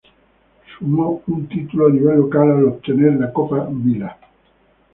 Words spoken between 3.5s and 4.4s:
Vila.